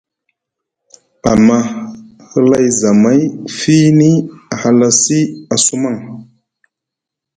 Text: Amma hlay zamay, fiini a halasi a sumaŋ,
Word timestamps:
Amma 1.31 1.57
hlay 2.31 2.67
zamay, 2.79 3.21
fiini 3.57 4.09
a 4.53 4.55
halasi 4.61 5.19
a 5.53 5.55
sumaŋ, 5.65 5.95